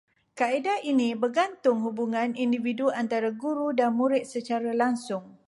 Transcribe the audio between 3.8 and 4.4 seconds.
murid